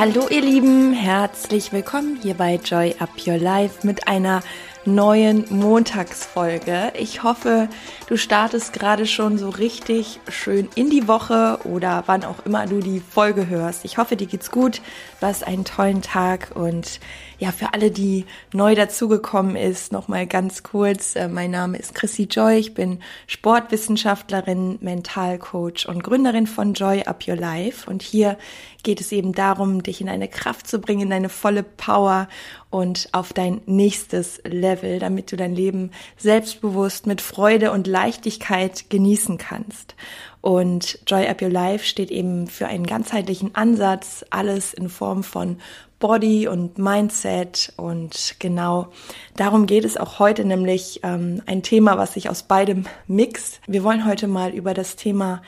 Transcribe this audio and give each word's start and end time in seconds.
Hallo 0.00 0.28
ihr 0.30 0.40
Lieben, 0.40 0.94
herzlich 0.94 1.74
willkommen 1.74 2.18
hier 2.22 2.32
bei 2.32 2.54
Joy 2.54 2.94
Up 3.00 3.10
Your 3.26 3.36
Life 3.36 3.86
mit 3.86 4.08
einer 4.08 4.40
neuen 4.86 5.44
Montagsfolge. 5.50 6.94
Ich 6.98 7.22
hoffe, 7.22 7.68
du 8.06 8.16
startest 8.16 8.72
gerade 8.72 9.04
schon 9.04 9.36
so 9.36 9.50
richtig 9.50 10.18
schön 10.26 10.70
in 10.74 10.88
die 10.88 11.06
Woche 11.06 11.58
oder 11.64 12.04
wann 12.06 12.24
auch 12.24 12.46
immer 12.46 12.64
du 12.64 12.80
die 12.80 13.00
Folge 13.00 13.48
hörst. 13.48 13.84
Ich 13.84 13.98
hoffe, 13.98 14.16
dir 14.16 14.26
geht's 14.26 14.50
gut, 14.50 14.80
du 15.20 15.26
hast 15.26 15.46
einen 15.46 15.66
tollen 15.66 16.00
Tag 16.00 16.52
und 16.54 16.98
ja, 17.40 17.52
für 17.52 17.72
alle, 17.72 17.90
die 17.90 18.26
neu 18.52 18.74
dazugekommen 18.74 19.56
ist, 19.56 19.92
nochmal 19.92 20.26
ganz 20.26 20.62
kurz. 20.62 21.16
Äh, 21.16 21.26
mein 21.28 21.50
Name 21.50 21.78
ist 21.78 21.94
Chrissy 21.94 22.24
Joy. 22.24 22.58
Ich 22.58 22.74
bin 22.74 23.00
Sportwissenschaftlerin, 23.26 24.76
Mentalcoach 24.82 25.88
und 25.88 26.04
Gründerin 26.04 26.46
von 26.46 26.74
Joy 26.74 27.04
Up 27.04 27.26
Your 27.26 27.36
Life. 27.36 27.90
Und 27.90 28.02
hier 28.02 28.36
geht 28.82 29.00
es 29.00 29.10
eben 29.10 29.32
darum, 29.32 29.82
dich 29.82 30.02
in 30.02 30.08
deine 30.08 30.28
Kraft 30.28 30.66
zu 30.66 30.80
bringen, 30.80 31.02
in 31.02 31.10
deine 31.10 31.30
volle 31.30 31.62
Power 31.62 32.28
und 32.68 33.08
auf 33.12 33.32
dein 33.32 33.62
nächstes 33.64 34.42
Level, 34.44 34.98
damit 34.98 35.32
du 35.32 35.36
dein 35.36 35.54
Leben 35.54 35.92
selbstbewusst 36.18 37.06
mit 37.06 37.22
Freude 37.22 37.72
und 37.72 37.86
Leichtigkeit 37.86 38.90
genießen 38.90 39.38
kannst. 39.38 39.94
Und 40.40 40.98
Joy 41.06 41.26
Up 41.28 41.42
Your 41.42 41.50
Life 41.50 41.84
steht 41.84 42.10
eben 42.10 42.46
für 42.46 42.66
einen 42.66 42.86
ganzheitlichen 42.86 43.54
Ansatz, 43.54 44.24
alles 44.30 44.72
in 44.72 44.88
Form 44.88 45.22
von 45.22 45.58
Body 45.98 46.48
und 46.48 46.78
Mindset. 46.78 47.72
Und 47.76 48.36
genau 48.38 48.88
darum 49.36 49.66
geht 49.66 49.84
es 49.84 49.96
auch 49.96 50.18
heute, 50.18 50.44
nämlich 50.44 51.00
ähm, 51.02 51.42
ein 51.46 51.62
Thema, 51.62 51.98
was 51.98 52.14
sich 52.14 52.30
aus 52.30 52.42
beidem 52.42 52.86
mixt. 53.06 53.60
Wir 53.66 53.84
wollen 53.84 54.06
heute 54.06 54.26
mal 54.26 54.50
über 54.50 54.72
das 54.72 54.96
Thema 54.96 55.42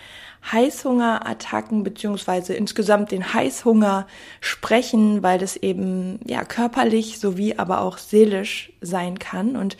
Heißhungerattacken 0.50 1.84
beziehungsweise 1.84 2.54
insgesamt 2.54 3.12
den 3.12 3.32
Heißhunger 3.32 4.06
sprechen, 4.40 5.22
weil 5.22 5.38
das 5.38 5.56
eben 5.56 6.18
ja 6.26 6.44
körperlich 6.44 7.20
sowie 7.20 7.54
aber 7.56 7.80
auch 7.80 7.98
seelisch 7.98 8.72
sein 8.80 9.18
kann. 9.18 9.56
Und 9.56 9.76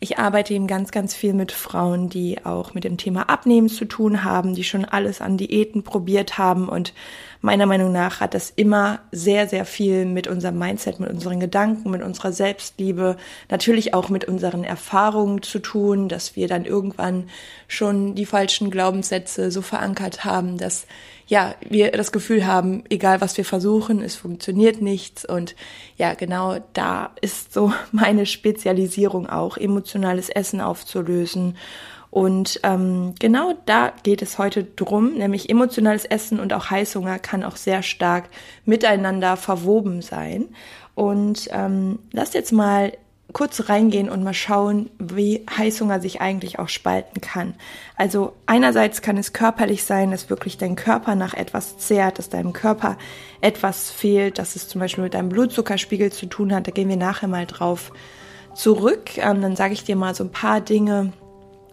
ich 0.00 0.18
arbeite 0.18 0.54
eben 0.54 0.66
ganz, 0.66 0.90
ganz 0.90 1.14
viel 1.14 1.34
mit 1.34 1.52
Frauen, 1.52 2.08
die 2.08 2.44
auch 2.44 2.72
mit 2.72 2.84
dem 2.84 2.96
Thema 2.96 3.28
Abnehmen 3.28 3.68
zu 3.68 3.84
tun 3.84 4.24
haben, 4.24 4.54
die 4.54 4.64
schon 4.64 4.84
alles 4.86 5.20
an 5.20 5.36
Diäten 5.36 5.82
probiert 5.82 6.38
haben 6.38 6.68
und 6.68 6.94
meiner 7.46 7.66
Meinung 7.66 7.92
nach 7.92 8.20
hat 8.20 8.34
das 8.34 8.50
immer 8.50 8.98
sehr, 9.12 9.48
sehr 9.48 9.64
viel 9.64 10.04
mit 10.04 10.26
unserem 10.26 10.58
Mindset, 10.58 10.98
mit 10.98 11.10
unseren 11.10 11.38
Gedanken, 11.38 11.90
mit 11.90 12.02
unserer 12.02 12.32
Selbstliebe, 12.32 13.16
natürlich 13.48 13.94
auch 13.94 14.08
mit 14.08 14.26
unseren 14.26 14.64
Erfahrungen 14.64 15.42
zu 15.42 15.60
tun, 15.60 16.08
dass 16.08 16.34
wir 16.34 16.48
dann 16.48 16.64
irgendwann 16.64 17.30
schon 17.68 18.16
die 18.16 18.26
falschen 18.26 18.70
Glaubenssätze 18.70 19.52
so 19.52 19.62
verankert 19.62 20.24
haben, 20.24 20.58
dass 20.58 20.86
ja, 21.28 21.54
wir 21.68 21.90
das 21.92 22.12
Gefühl 22.12 22.46
haben, 22.46 22.84
egal 22.88 23.20
was 23.20 23.36
wir 23.36 23.44
versuchen, 23.44 24.02
es 24.02 24.16
funktioniert 24.16 24.80
nichts. 24.80 25.24
Und 25.24 25.56
ja, 25.96 26.14
genau 26.14 26.58
da 26.72 27.12
ist 27.20 27.52
so 27.52 27.72
meine 27.92 28.26
Spezialisierung 28.26 29.28
auch, 29.28 29.56
emotionales 29.56 30.28
Essen 30.30 30.60
aufzulösen 30.60 31.56
und 32.16 32.60
ähm, 32.62 33.14
genau 33.18 33.52
da 33.66 33.92
geht 34.02 34.22
es 34.22 34.38
heute 34.38 34.64
drum, 34.64 35.18
nämlich 35.18 35.50
emotionales 35.50 36.06
Essen 36.06 36.40
und 36.40 36.54
auch 36.54 36.70
Heißhunger 36.70 37.18
kann 37.18 37.44
auch 37.44 37.56
sehr 37.56 37.82
stark 37.82 38.30
miteinander 38.64 39.36
verwoben 39.36 40.00
sein. 40.00 40.46
Und 40.94 41.50
ähm, 41.52 41.98
lasst 42.12 42.32
jetzt 42.32 42.52
mal 42.52 42.94
kurz 43.34 43.68
reingehen 43.68 44.08
und 44.08 44.24
mal 44.24 44.32
schauen, 44.32 44.88
wie 44.98 45.44
Heißhunger 45.58 46.00
sich 46.00 46.22
eigentlich 46.22 46.58
auch 46.58 46.70
spalten 46.70 47.20
kann. 47.20 47.52
Also 47.98 48.32
einerseits 48.46 49.02
kann 49.02 49.18
es 49.18 49.34
körperlich 49.34 49.84
sein, 49.84 50.10
dass 50.10 50.30
wirklich 50.30 50.56
dein 50.56 50.74
Körper 50.74 51.16
nach 51.16 51.34
etwas 51.34 51.76
zehrt, 51.76 52.18
dass 52.18 52.30
deinem 52.30 52.54
Körper 52.54 52.96
etwas 53.42 53.90
fehlt, 53.90 54.38
dass 54.38 54.56
es 54.56 54.68
zum 54.68 54.80
Beispiel 54.80 55.04
mit 55.04 55.12
deinem 55.12 55.28
Blutzuckerspiegel 55.28 56.10
zu 56.10 56.24
tun 56.24 56.54
hat. 56.54 56.66
Da 56.66 56.70
gehen 56.70 56.88
wir 56.88 56.96
nachher 56.96 57.28
mal 57.28 57.44
drauf 57.44 57.92
zurück. 58.54 59.18
Ähm, 59.18 59.42
dann 59.42 59.54
sage 59.54 59.74
ich 59.74 59.84
dir 59.84 59.96
mal 59.96 60.14
so 60.14 60.24
ein 60.24 60.32
paar 60.32 60.62
Dinge, 60.62 61.12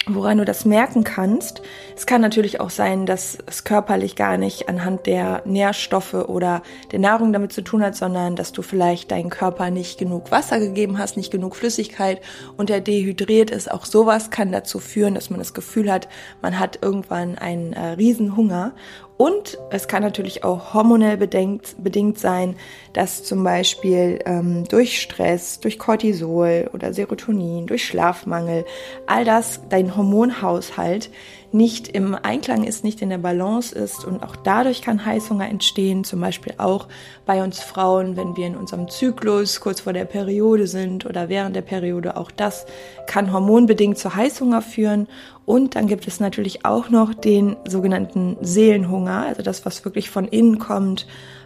woran 0.06 0.38
du 0.38 0.46
das 0.46 0.66
merken 0.66 1.04
kannst. 1.04 1.62
Es 1.96 2.06
kann 2.06 2.22
natürlich 2.22 2.60
auch 2.60 2.70
sein, 2.70 3.06
dass 3.06 3.38
es 3.46 3.64
körperlich 3.64 4.16
gar 4.16 4.38
nicht 4.38 4.68
anhand 4.68 5.06
der 5.06 5.44
Nährstoffe 5.46 6.14
oder 6.14 6.62
der 6.92 7.00
Nahrung 7.00 7.32
damit 7.32 7.54
zu 7.54 7.62
tun 7.62 7.84
hat, 7.84 7.96
sondern 7.96 8.36
dass 8.36 8.52
du 8.52 8.62
vielleicht 8.62 9.12
deinen 9.12 9.30
Körper 9.30 9.70
nicht 9.70 9.98
genug 9.98 10.32
Wasser 10.32 10.60
gegeben 10.60 10.98
hast, 10.98 11.16
nicht 11.16 11.32
genug 11.32 11.56
Flüssigkeit 11.56 12.22
und 12.58 12.70
er 12.70 12.82
dehydriert 12.82 13.52
ist. 13.52 13.72
Auch 13.72 13.86
sowas 13.86 14.30
kann 14.30 14.52
dazu 14.52 14.80
führen, 14.80 15.16
dass 15.16 15.30
man 15.30 15.40
das 15.40 15.54
Gefühl 15.54 15.92
hat, 15.92 16.10
man 16.42 16.60
hat 16.60 16.80
irgendwann 16.82 17.38
einen 17.38 17.74
äh, 17.74 17.90
Riesenhunger 17.92 18.74
und 19.24 19.58
es 19.70 19.88
kann 19.88 20.04
natürlich 20.04 20.44
auch 20.44 20.74
hormonell 20.74 21.16
bedingt, 21.16 21.82
bedingt 21.82 22.20
sein, 22.20 22.58
dass 22.92 23.24
zum 23.24 23.42
Beispiel 23.42 24.20
ähm, 24.26 24.66
durch 24.68 25.00
Stress, 25.00 25.62
durch 25.62 25.80
Cortisol 25.80 26.70
oder 26.74 26.94
Serotonin, 26.94 27.66
durch 27.66 27.86
Schlafmangel, 27.86 28.66
all 29.08 29.24
das 29.24 29.62
dein 29.70 29.96
Hormonhaushalt 29.96 31.10
nicht 31.54 31.88
im 31.88 32.16
Einklang 32.16 32.64
ist, 32.64 32.84
nicht 32.84 33.02
in 33.02 33.10
der 33.10 33.20
Balance 33.20 33.74
ist. 33.74 34.06
Und 34.06 34.24
auch 34.24 34.36
dadurch 34.36 34.82
kann 34.82 35.06
Heißhunger 35.06 35.48
entstehen, 35.48 36.04
zum 36.04 36.20
Beispiel 36.20 36.56
auch 36.58 36.88
bei 37.26 37.44
uns 37.44 37.60
Frauen, 37.62 38.18
wenn 38.18 38.36
wir 38.36 38.48
in 38.48 38.56
unserem 38.56 38.90
Zyklus 38.90 39.60
kurz 39.60 39.82
vor 39.82 39.94
der 39.94 40.06
Periode 40.06 40.68
sind 40.68 41.06
oder 41.06 41.30
während 41.30 41.56
der 41.56 41.62
Periode, 41.62 42.18
auch 42.18 42.32
das 42.32 42.66
kann 43.06 43.32
hormonbedingt 43.32 43.98
zu 43.98 44.16
Heißhunger 44.16 44.62
führen. 44.62 45.08
Und 45.46 45.76
dann 45.76 45.88
gibt 45.88 46.08
es 46.08 46.20
natürlich 46.20 46.66
auch 46.66 46.90
noch 46.90 47.14
den 47.14 47.56
sogenannten 47.68 48.38
Seelenhunger, 48.42 49.26
also 49.28 49.44
das, 49.44 49.66
was 49.66 49.86
wirklich 49.86 50.10
von 50.10 50.28
innen 50.28 50.58
kommt, 50.58 51.06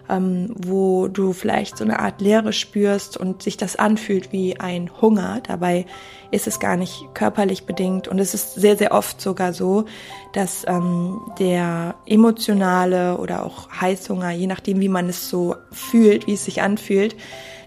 ähm, 0.09 0.53
wo 0.55 1.07
du 1.07 1.33
vielleicht 1.33 1.77
so 1.77 1.83
eine 1.83 1.99
Art 1.99 2.21
Leere 2.21 2.53
spürst 2.53 3.17
und 3.17 3.43
sich 3.43 3.57
das 3.57 3.75
anfühlt 3.75 4.31
wie 4.31 4.59
ein 4.59 4.89
Hunger. 5.01 5.41
Dabei 5.45 5.85
ist 6.31 6.47
es 6.47 6.59
gar 6.59 6.77
nicht 6.77 7.05
körperlich 7.13 7.65
bedingt 7.65 8.07
und 8.07 8.19
es 8.19 8.33
ist 8.33 8.55
sehr, 8.55 8.77
sehr 8.77 8.91
oft 8.91 9.21
sogar 9.21 9.53
so, 9.53 9.85
dass 10.33 10.65
ähm, 10.67 11.21
der 11.39 11.95
emotionale 12.05 13.17
oder 13.17 13.45
auch 13.45 13.69
Heißhunger, 13.71 14.31
je 14.31 14.47
nachdem, 14.47 14.79
wie 14.79 14.89
man 14.89 15.09
es 15.09 15.29
so 15.29 15.55
fühlt, 15.71 16.27
wie 16.27 16.33
es 16.33 16.45
sich 16.45 16.61
anfühlt, 16.61 17.15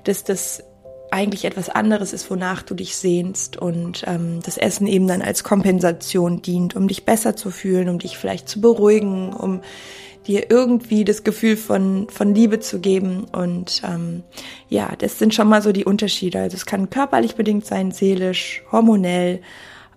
dass 0.04 0.24
das 0.24 0.62
eigentlich 1.10 1.44
etwas 1.44 1.68
anderes 1.68 2.12
ist, 2.12 2.30
wonach 2.30 2.62
du 2.62 2.74
dich 2.74 2.96
sehnst 2.96 3.56
und 3.56 4.04
ähm, 4.06 4.40
das 4.44 4.56
Essen 4.56 4.86
eben 4.86 5.08
dann 5.08 5.22
als 5.22 5.42
Kompensation 5.42 6.42
dient, 6.42 6.76
um 6.76 6.88
dich 6.88 7.04
besser 7.04 7.36
zu 7.36 7.50
fühlen, 7.50 7.88
um 7.88 7.98
dich 7.98 8.16
vielleicht 8.16 8.48
zu 8.48 8.60
beruhigen, 8.60 9.32
um 9.32 9.60
dir 10.26 10.50
irgendwie 10.50 11.04
das 11.04 11.24
Gefühl 11.24 11.56
von, 11.56 12.08
von 12.10 12.34
Liebe 12.34 12.60
zu 12.60 12.80
geben. 12.80 13.24
Und 13.32 13.82
ähm, 13.84 14.22
ja, 14.68 14.92
das 14.98 15.18
sind 15.18 15.34
schon 15.34 15.48
mal 15.48 15.62
so 15.62 15.72
die 15.72 15.84
Unterschiede. 15.84 16.40
Also 16.40 16.56
es 16.56 16.66
kann 16.66 16.90
körperlich 16.90 17.34
bedingt 17.34 17.66
sein, 17.66 17.90
seelisch, 17.90 18.62
hormonell. 18.70 19.40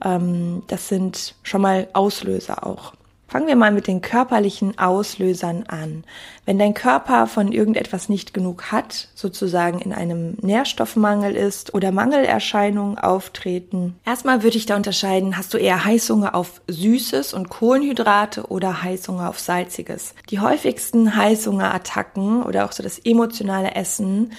Ähm, 0.03 0.63
das 0.67 0.87
sind 0.87 1.35
schon 1.43 1.61
mal 1.61 1.87
Auslöser 1.93 2.65
auch. 2.65 2.93
Fangen 3.33 3.47
wir 3.47 3.55
mal 3.55 3.71
mit 3.71 3.87
den 3.87 4.01
körperlichen 4.03 4.77
Auslösern 4.77 5.63
an. 5.67 6.03
Wenn 6.45 6.59
dein 6.59 6.75
Körper 6.75 7.25
von 7.25 7.51
irgendetwas 7.51 8.07
nicht 8.07 8.31
genug 8.31 8.71
hat, 8.71 9.07
sozusagen 9.15 9.79
in 9.79 9.91
einem 9.91 10.37
Nährstoffmangel 10.43 11.35
ist 11.35 11.73
oder 11.73 11.91
Mangelerscheinungen 11.91 12.99
auftreten, 12.99 13.95
erstmal 14.05 14.43
würde 14.43 14.57
ich 14.57 14.67
da 14.67 14.75
unterscheiden, 14.75 15.35
hast 15.35 15.51
du 15.51 15.57
eher 15.57 15.83
Heißhunger 15.83 16.35
auf 16.35 16.61
Süßes 16.67 17.33
und 17.33 17.49
Kohlenhydrate 17.49 18.43
oder 18.51 18.83
Heißhunger 18.83 19.27
auf 19.27 19.39
Salziges. 19.39 20.13
Die 20.29 20.39
häufigsten 20.39 21.15
Heißhungerattacken 21.15 22.43
oder 22.43 22.65
auch 22.65 22.71
so 22.71 22.83
das 22.83 22.99
emotionale 22.99 23.73
Essen 23.73 24.33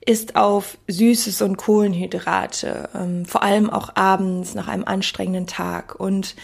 ist 0.00 0.36
auf 0.36 0.78
Süßes 0.86 1.42
und 1.42 1.56
Kohlenhydrate, 1.56 2.90
ähm, 2.94 3.24
vor 3.24 3.42
allem 3.42 3.70
auch 3.70 3.96
abends 3.96 4.54
nach 4.54 4.68
einem 4.68 4.84
anstrengenden 4.84 5.48
Tag 5.48 5.98
und 5.98 6.36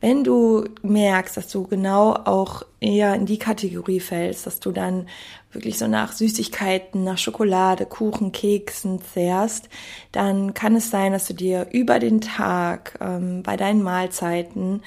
wenn 0.00 0.22
du 0.22 0.64
merkst, 0.82 1.36
dass 1.36 1.48
du 1.48 1.64
genau 1.64 2.12
auch 2.12 2.62
eher 2.80 3.14
in 3.14 3.26
die 3.26 3.38
Kategorie 3.38 4.00
fällst, 4.00 4.46
dass 4.46 4.60
du 4.60 4.70
dann 4.70 5.08
wirklich 5.52 5.78
so 5.78 5.88
nach 5.88 6.12
Süßigkeiten, 6.12 7.02
nach 7.04 7.18
Schokolade, 7.18 7.86
Kuchen, 7.86 8.32
Keksen 8.32 9.00
zehrst, 9.02 9.68
dann 10.12 10.54
kann 10.54 10.76
es 10.76 10.90
sein, 10.90 11.12
dass 11.12 11.26
du 11.26 11.34
dir 11.34 11.68
über 11.72 11.98
den 11.98 12.20
Tag 12.20 12.98
ähm, 13.00 13.42
bei 13.42 13.56
deinen 13.56 13.82
Mahlzeiten 13.82 14.82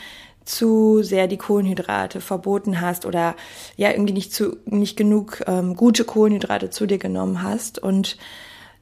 zu 0.45 1.03
sehr 1.03 1.27
die 1.27 1.38
Kohlenhydrate 1.38 2.19
verboten 2.19 2.81
hast 2.81 3.06
oder 3.06 3.35
ja 3.77 3.91
irgendwie 3.91 4.13
nicht 4.13 4.33
zu 4.33 4.57
nicht 4.65 4.97
genug 4.97 5.44
ähm, 5.47 5.75
gute 5.75 6.03
Kohlenhydrate 6.03 6.69
zu 6.69 6.85
dir 6.85 6.97
genommen 6.97 7.44
hast. 7.44 7.80
Und 7.80 8.18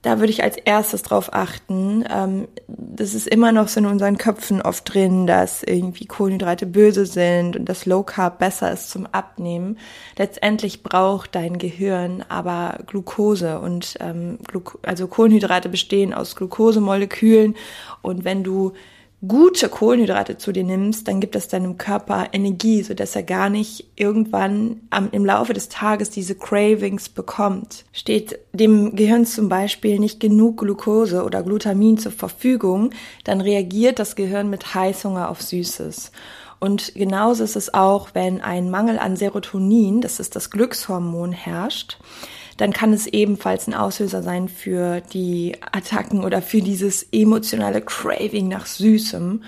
da 0.02 0.20
würde 0.20 0.32
ich 0.32 0.44
als 0.44 0.56
erstes 0.56 1.02
drauf 1.02 1.34
achten. 1.34 2.06
Ähm, 2.10 2.48
das 2.68 3.14
ist 3.14 3.28
immer 3.28 3.52
noch 3.52 3.68
so 3.68 3.82
in 3.82 3.86
unseren 3.86 4.18
Köpfen 4.18 4.62
oft 4.62 4.94
drin, 4.94 5.28
dass 5.28 5.62
irgendwie 5.62 6.06
Kohlenhydrate 6.06 6.66
böse 6.66 7.06
sind 7.06 7.58
und 7.58 7.66
dass 7.68 7.86
Low 7.86 8.04
Carb 8.04 8.40
besser 8.40 8.72
ist 8.72 8.90
zum 8.90 9.06
Abnehmen. 9.08 9.78
Letztendlich 10.18 10.84
braucht 10.84 11.36
dein 11.36 11.58
Gehirn 11.58 12.24
aber 12.30 12.80
Glucose 12.88 13.60
und 13.60 13.96
ähm, 14.00 14.40
Glu 14.48 14.62
also 14.84 15.08
Kohlenhydrate 15.08 15.68
bestehen 15.68 16.14
aus 16.14 16.36
Glukosemolekülen 16.36 17.56
und 18.02 18.24
wenn 18.24 18.44
du 18.44 18.74
gute 19.28 19.68
Kohlenhydrate 19.68 20.38
zu 20.38 20.52
dir 20.52 20.64
nimmst, 20.64 21.08
dann 21.08 21.20
gibt 21.20 21.36
es 21.36 21.50
deinem 21.50 21.78
Körper 21.78 22.28
Energie, 22.32 22.82
so 22.84 22.94
dass 22.94 23.16
er 23.16 23.24
gar 23.24 23.50
nicht 23.50 23.86
irgendwann 23.96 24.82
am, 24.90 25.10
im 25.12 25.26
Laufe 25.26 25.54
des 25.54 25.68
Tages 25.68 26.10
diese 26.10 26.36
Cravings 26.36 27.10
bekommt. 27.10 27.86
Steht 27.92 28.40
dem 28.54 28.96
Gehirn 28.96 29.26
zum 29.26 29.50
Beispiel 29.50 30.00
nicht 30.00 30.20
genug 30.20 30.58
Glucose 30.58 31.24
oder 31.24 31.44
Glutamin 31.44 31.98
zur 31.98 32.14
Verfügung, 32.14 32.92
dann 33.26 33.42
reagiert 33.42 34.00
das 34.00 34.16
Gehirn 34.16 34.50
mit 34.50 34.74
Heißhunger 34.74 35.30
auf 35.30 35.42
Süßes. 35.42 36.12
Und 36.62 36.94
genauso 36.96 37.44
ist 37.44 37.56
es 37.56 37.74
auch, 37.74 38.10
wenn 38.14 38.42
ein 38.42 38.70
Mangel 38.70 39.00
an 39.00 39.16
Serotonin, 39.16 40.02
das 40.02 40.20
ist 40.20 40.36
das 40.36 40.50
Glückshormon, 40.50 41.32
herrscht 41.32 41.98
dann 42.60 42.74
kann 42.74 42.92
es 42.92 43.08
ebenfalls 43.08 43.68
ein 43.68 43.74
Auslöser 43.74 44.22
sein 44.22 44.50
für 44.50 45.00
die 45.00 45.56
Attacken 45.72 46.26
oder 46.26 46.42
für 46.42 46.62
dieses 46.62 47.04
emotionale 47.14 47.82
Craving 47.82 48.50
nach 48.50 48.66
Süßem. 48.66 49.44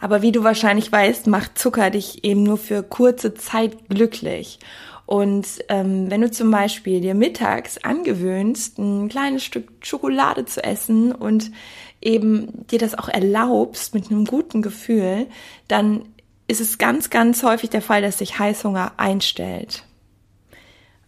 Aber 0.00 0.22
wie 0.22 0.32
du 0.32 0.42
wahrscheinlich 0.42 0.90
weißt, 0.90 1.28
macht 1.28 1.56
Zucker 1.56 1.90
dich 1.90 2.24
eben 2.24 2.42
nur 2.42 2.58
für 2.58 2.82
kurze 2.82 3.34
Zeit 3.34 3.88
glücklich. 3.88 4.58
Und 5.06 5.46
ähm, 5.68 6.10
wenn 6.10 6.20
du 6.20 6.32
zum 6.32 6.50
Beispiel 6.50 7.00
dir 7.00 7.14
mittags 7.14 7.78
angewöhnst, 7.78 8.78
ein 8.78 9.08
kleines 9.08 9.44
Stück 9.44 9.68
Schokolade 9.80 10.44
zu 10.44 10.62
essen 10.62 11.12
und 11.12 11.52
eben 12.02 12.66
dir 12.66 12.80
das 12.80 12.98
auch 12.98 13.08
erlaubst 13.08 13.94
mit 13.94 14.10
einem 14.10 14.24
guten 14.24 14.62
Gefühl, 14.62 15.26
dann 15.68 16.06
ist 16.48 16.60
es 16.60 16.78
ganz, 16.78 17.08
ganz 17.08 17.44
häufig 17.44 17.70
der 17.70 17.82
Fall, 17.82 18.02
dass 18.02 18.18
sich 18.18 18.38
Heißhunger 18.38 18.94
einstellt. 18.96 19.84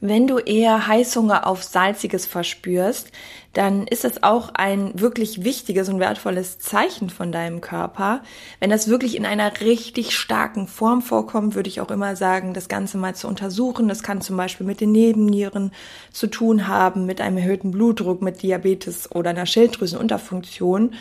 Wenn 0.03 0.27
du 0.27 0.39
eher 0.39 0.87
Heißhunger 0.87 1.47
auf 1.47 1.63
Salziges 1.63 2.25
verspürst, 2.25 3.13
dann 3.53 3.87
ist 3.87 4.05
das 4.05 4.23
auch 4.23 4.49
ein 4.55 4.99
wirklich 4.99 5.45
wichtiges 5.45 5.91
und 5.91 6.01
wertvolles 6.01 6.59
Zeichen 6.59 7.11
von 7.11 7.33
deinem 7.33 7.61
Körper. 7.61 8.23
Wenn 8.61 8.71
das 8.71 8.89
wirklich 8.89 9.15
in 9.15 9.27
einer 9.27 9.61
richtig 9.61 10.17
starken 10.17 10.69
Form 10.69 11.03
vorkommt, 11.03 11.55
würde 11.55 11.69
ich 11.69 11.83
auch 11.83 11.91
immer 11.91 12.17
sagen, 12.17 12.55
das 12.55 12.69
Ganze 12.69 12.97
mal 12.97 13.15
zu 13.15 13.29
untersuchen. 13.29 13.89
Das 13.89 14.03
kann 14.03 14.23
zum 14.23 14.39
Beispiel 14.39 14.67
mit 14.67 14.81
den 14.81 14.93
Nebennieren 14.93 15.71
zu 16.13 16.29
tun 16.29 16.67
haben, 16.67 17.05
mit 17.05 17.21
einem 17.21 17.37
erhöhten 17.37 17.71
Blutdruck, 17.71 18.23
mit 18.23 18.41
Diabetes 18.41 19.13
oder 19.15 19.31
einer 19.31 19.47
Schilddrüsenunterfunktion 19.47 20.95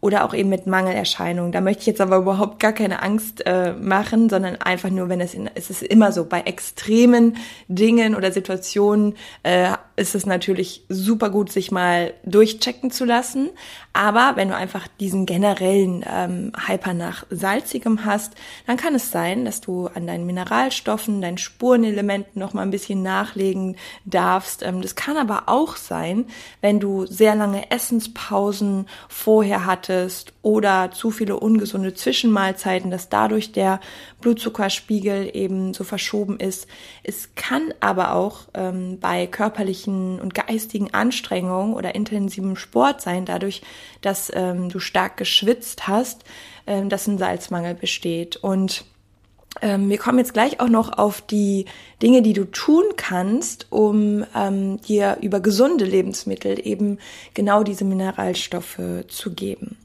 oder 0.00 0.24
auch 0.24 0.32
eben 0.32 0.48
mit 0.48 0.66
Mangelerscheinungen. 0.66 1.52
Da 1.52 1.60
möchte 1.60 1.80
ich 1.82 1.86
jetzt 1.86 2.00
aber 2.00 2.16
überhaupt 2.16 2.58
gar 2.58 2.72
keine 2.72 3.02
Angst 3.02 3.46
äh, 3.46 3.74
machen, 3.74 4.30
sondern 4.30 4.56
einfach 4.56 4.88
nur, 4.88 5.08
wenn 5.08 5.20
es 5.20 5.34
in, 5.34 5.50
es 5.54 5.68
ist 5.68 5.82
immer 5.82 6.12
so 6.12 6.24
bei 6.24 6.40
extremen 6.40 7.36
Dingen 7.68 8.14
oder 8.14 8.32
Situationen 8.32 9.16
äh, 9.42 9.72
ist 9.96 10.14
es 10.14 10.24
natürlich 10.24 10.84
super 10.88 11.28
gut, 11.28 11.52
sich 11.52 11.70
mal 11.70 12.14
durchchecken 12.24 12.90
zu 12.90 13.04
lassen. 13.04 13.50
Aber 13.92 14.32
wenn 14.36 14.48
du 14.48 14.56
einfach 14.56 14.88
diesen 15.00 15.26
generellen 15.26 16.04
ähm, 16.10 16.52
Hyper 16.66 16.94
nach 16.94 17.26
salzigem 17.28 18.06
hast, 18.06 18.34
dann 18.66 18.78
kann 18.78 18.94
es 18.94 19.10
sein, 19.10 19.44
dass 19.44 19.60
du 19.60 19.88
an 19.88 20.06
deinen 20.06 20.24
Mineralstoffen, 20.24 21.20
deinen 21.20 21.38
Spurenelementen 21.38 22.40
noch 22.40 22.54
mal 22.54 22.62
ein 22.62 22.70
bisschen 22.70 23.02
nachlegen 23.02 23.76
darfst. 24.06 24.62
Ähm, 24.62 24.80
das 24.80 24.94
kann 24.94 25.18
aber 25.18 25.42
auch 25.46 25.76
sein, 25.76 26.24
wenn 26.62 26.80
du 26.80 27.04
sehr 27.04 27.34
lange 27.34 27.70
Essenspausen 27.70 28.86
vorher 29.08 29.66
hattest 29.66 29.89
oder 30.42 30.90
zu 30.92 31.10
viele 31.10 31.38
ungesunde 31.38 31.94
Zwischenmahlzeiten, 31.94 32.90
dass 32.90 33.08
dadurch 33.08 33.52
der 33.52 33.80
Blutzuckerspiegel 34.20 35.30
eben 35.34 35.74
so 35.74 35.84
verschoben 35.84 36.38
ist. 36.38 36.66
Es 37.02 37.34
kann 37.34 37.74
aber 37.80 38.14
auch 38.14 38.48
ähm, 38.54 38.98
bei 39.00 39.26
körperlichen 39.26 40.20
und 40.20 40.34
geistigen 40.34 40.92
Anstrengungen 40.94 41.74
oder 41.74 41.94
intensivem 41.94 42.56
Sport 42.56 43.00
sein, 43.00 43.24
dadurch, 43.24 43.62
dass 44.00 44.30
ähm, 44.34 44.68
du 44.68 44.78
stark 44.78 45.16
geschwitzt 45.16 45.88
hast, 45.88 46.24
ähm, 46.66 46.88
dass 46.88 47.06
ein 47.06 47.18
Salzmangel 47.18 47.74
besteht. 47.74 48.36
Und 48.36 48.84
wir 49.60 49.98
kommen 49.98 50.18
jetzt 50.18 50.32
gleich 50.32 50.60
auch 50.60 50.68
noch 50.68 50.96
auf 50.96 51.20
die 51.20 51.66
Dinge, 52.02 52.22
die 52.22 52.32
du 52.32 52.44
tun 52.44 52.84
kannst, 52.96 53.66
um 53.70 54.24
ähm, 54.34 54.80
dir 54.82 55.18
über 55.20 55.40
gesunde 55.40 55.84
Lebensmittel 55.84 56.64
eben 56.64 56.98
genau 57.34 57.62
diese 57.62 57.84
Mineralstoffe 57.84 58.80
zu 59.08 59.34
geben. 59.34 59.76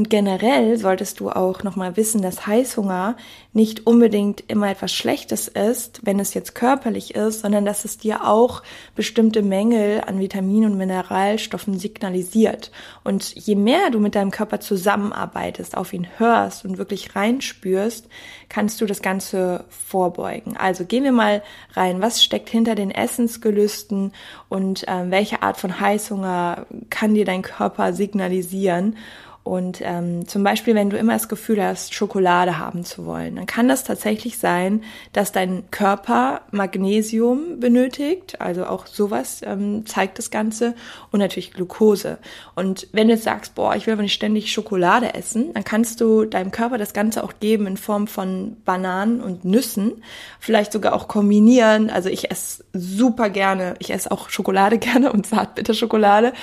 Und 0.00 0.08
generell 0.08 0.78
solltest 0.78 1.20
du 1.20 1.28
auch 1.28 1.62
nochmal 1.62 1.98
wissen, 1.98 2.22
dass 2.22 2.46
Heißhunger 2.46 3.18
nicht 3.52 3.86
unbedingt 3.86 4.42
immer 4.48 4.70
etwas 4.70 4.94
Schlechtes 4.94 5.46
ist, 5.46 6.00
wenn 6.06 6.18
es 6.18 6.32
jetzt 6.32 6.54
körperlich 6.54 7.14
ist, 7.14 7.40
sondern 7.40 7.66
dass 7.66 7.84
es 7.84 7.98
dir 7.98 8.26
auch 8.26 8.62
bestimmte 8.96 9.42
Mängel 9.42 10.00
an 10.06 10.18
Vitaminen 10.18 10.72
und 10.72 10.78
Mineralstoffen 10.78 11.78
signalisiert. 11.78 12.70
Und 13.04 13.34
je 13.34 13.56
mehr 13.56 13.90
du 13.90 14.00
mit 14.00 14.14
deinem 14.14 14.30
Körper 14.30 14.58
zusammenarbeitest, 14.58 15.76
auf 15.76 15.92
ihn 15.92 16.06
hörst 16.16 16.64
und 16.64 16.78
wirklich 16.78 17.14
reinspürst, 17.14 18.08
kannst 18.48 18.80
du 18.80 18.86
das 18.86 19.02
Ganze 19.02 19.64
vorbeugen. 19.68 20.56
Also 20.56 20.86
gehen 20.86 21.04
wir 21.04 21.12
mal 21.12 21.42
rein. 21.74 22.00
Was 22.00 22.24
steckt 22.24 22.48
hinter 22.48 22.74
den 22.74 22.90
Essensgelüsten 22.90 24.12
und 24.48 24.88
äh, 24.88 25.10
welche 25.10 25.42
Art 25.42 25.58
von 25.58 25.78
Heißhunger 25.78 26.64
kann 26.88 27.12
dir 27.12 27.26
dein 27.26 27.42
Körper 27.42 27.92
signalisieren? 27.92 28.96
Und 29.42 29.80
ähm, 29.82 30.28
zum 30.28 30.44
Beispiel, 30.44 30.74
wenn 30.74 30.90
du 30.90 30.98
immer 30.98 31.14
das 31.14 31.28
Gefühl 31.28 31.64
hast, 31.64 31.94
Schokolade 31.94 32.58
haben 32.58 32.84
zu 32.84 33.06
wollen, 33.06 33.36
dann 33.36 33.46
kann 33.46 33.68
das 33.68 33.84
tatsächlich 33.84 34.36
sein, 34.36 34.84
dass 35.14 35.32
dein 35.32 35.70
Körper 35.70 36.42
Magnesium 36.50 37.58
benötigt, 37.58 38.40
also 38.40 38.66
auch 38.66 38.86
sowas 38.86 39.40
ähm, 39.42 39.86
zeigt 39.86 40.18
das 40.18 40.30
Ganze 40.30 40.74
und 41.10 41.20
natürlich 41.20 41.54
Glucose. 41.54 42.18
Und 42.54 42.86
wenn 42.92 43.08
du 43.08 43.14
jetzt 43.14 43.24
sagst, 43.24 43.54
boah, 43.54 43.74
ich 43.74 43.86
will 43.86 43.94
aber 43.94 44.02
nicht 44.02 44.12
ständig 44.12 44.52
Schokolade 44.52 45.14
essen, 45.14 45.54
dann 45.54 45.64
kannst 45.64 46.02
du 46.02 46.26
deinem 46.26 46.50
Körper 46.50 46.76
das 46.76 46.92
Ganze 46.92 47.24
auch 47.24 47.32
geben 47.40 47.66
in 47.66 47.78
Form 47.78 48.08
von 48.08 48.58
Bananen 48.66 49.22
und 49.22 49.46
Nüssen, 49.46 50.02
vielleicht 50.38 50.70
sogar 50.70 50.92
auch 50.92 51.08
kombinieren. 51.08 51.88
Also 51.88 52.10
ich 52.10 52.30
esse 52.30 52.62
super 52.74 53.30
gerne, 53.30 53.74
ich 53.78 53.90
esse 53.90 54.12
auch 54.12 54.28
Schokolade 54.28 54.78
gerne 54.78 55.10
und 55.10 55.26
Zartbitterschokolade. 55.26 56.34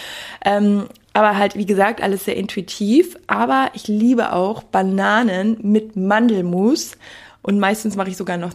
Ähm, 0.44 0.88
aber 1.18 1.36
halt, 1.36 1.56
wie 1.56 1.66
gesagt, 1.66 2.00
alles 2.04 2.26
sehr 2.26 2.36
intuitiv. 2.36 3.18
Aber 3.26 3.72
ich 3.74 3.88
liebe 3.88 4.34
auch 4.34 4.62
Bananen 4.62 5.58
mit 5.64 5.96
Mandelmus. 5.96 6.92
Und 7.42 7.58
meistens 7.58 7.96
mache 7.96 8.10
ich 8.10 8.18
sogar 8.18 8.38
noch 8.38 8.54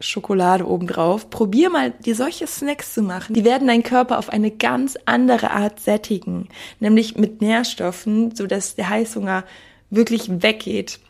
Schokolade 0.00 0.68
obendrauf. 0.68 1.30
Probier 1.30 1.70
mal, 1.70 1.92
dir 1.92 2.14
solche 2.14 2.46
Snacks 2.46 2.92
zu 2.92 3.00
machen. 3.00 3.32
Die 3.32 3.46
werden 3.46 3.68
deinen 3.68 3.82
Körper 3.82 4.18
auf 4.18 4.28
eine 4.28 4.50
ganz 4.50 4.98
andere 5.06 5.52
Art 5.52 5.80
sättigen. 5.80 6.48
Nämlich 6.78 7.16
mit 7.16 7.40
Nährstoffen, 7.40 8.34
sodass 8.36 8.74
der 8.74 8.90
Heißhunger 8.90 9.44
wirklich 9.88 10.42
weggeht. 10.42 11.00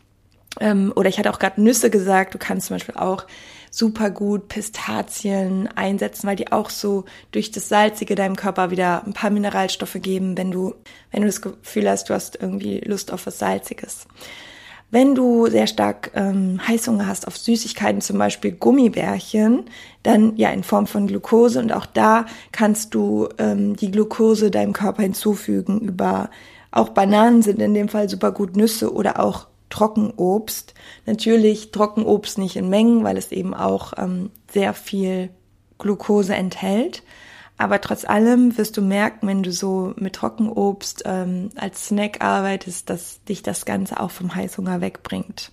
Ähm, 0.61 0.93
oder 0.95 1.09
ich 1.09 1.19
hatte 1.19 1.29
auch 1.29 1.39
gerade 1.39 1.61
Nüsse 1.61 1.89
gesagt. 1.89 2.33
Du 2.35 2.37
kannst 2.37 2.67
zum 2.67 2.75
Beispiel 2.75 2.95
auch 2.95 3.25
super 3.75 4.09
gut 4.09 4.47
Pistazien 4.47 5.67
einsetzen, 5.75 6.27
weil 6.27 6.37
die 6.37 6.53
auch 6.53 6.69
so 6.69 7.03
durch 7.31 7.51
das 7.51 7.67
Salzige 7.67 8.15
deinem 8.15 8.37
Körper 8.37 8.71
wieder 8.71 9.05
ein 9.05 9.11
paar 9.11 9.31
Mineralstoffe 9.31 9.97
geben, 10.01 10.37
wenn 10.37 10.49
du, 10.49 10.75
wenn 11.11 11.21
du 11.21 11.27
das 11.27 11.41
Gefühl 11.41 11.89
hast, 11.89 12.09
du 12.09 12.13
hast 12.13 12.37
irgendwie 12.41 12.79
Lust 12.79 13.11
auf 13.11 13.25
was 13.25 13.37
Salziges. 13.37 14.07
Wenn 14.91 15.13
du 15.13 15.47
sehr 15.47 15.67
stark 15.67 16.11
ähm, 16.15 16.65
Heißhunger 16.65 17.05
hast 17.05 17.27
auf 17.27 17.35
Süßigkeiten, 17.37 17.99
zum 17.99 18.17
Beispiel 18.17 18.53
Gummibärchen, 18.53 19.65
dann 20.03 20.37
ja 20.37 20.51
in 20.51 20.63
Form 20.63 20.87
von 20.87 21.07
Glucose 21.07 21.59
und 21.59 21.73
auch 21.73 21.85
da 21.85 22.27
kannst 22.53 22.95
du 22.95 23.27
ähm, 23.37 23.75
die 23.75 23.91
Glucose 23.91 24.51
deinem 24.51 24.71
Körper 24.71 25.03
hinzufügen 25.03 25.81
über 25.81 26.29
auch 26.71 26.89
Bananen 26.89 27.41
sind 27.41 27.61
in 27.61 27.73
dem 27.73 27.89
Fall 27.89 28.07
super 28.07 28.31
gut 28.31 28.55
Nüsse 28.55 28.93
oder 28.93 29.19
auch 29.19 29.47
Trockenobst. 29.75 30.73
Natürlich 31.05 31.71
Trockenobst 31.71 32.37
nicht 32.37 32.55
in 32.55 32.69
Mengen, 32.69 33.03
weil 33.03 33.17
es 33.17 33.31
eben 33.31 33.53
auch 33.53 33.93
ähm, 33.97 34.31
sehr 34.51 34.73
viel 34.73 35.29
Glucose 35.77 36.33
enthält. 36.33 37.03
Aber 37.57 37.81
trotz 37.81 38.05
allem 38.05 38.57
wirst 38.57 38.77
du 38.77 38.81
merken, 38.81 39.27
wenn 39.27 39.43
du 39.43 39.51
so 39.51 39.93
mit 39.97 40.13
Trockenobst 40.13 41.03
ähm, 41.05 41.49
als 41.55 41.87
Snack 41.87 42.23
arbeitest, 42.23 42.89
dass 42.89 43.21
dich 43.25 43.43
das 43.43 43.65
Ganze 43.65 43.99
auch 43.99 44.11
vom 44.11 44.33
Heißhunger 44.33 44.79
wegbringt. 44.79 45.51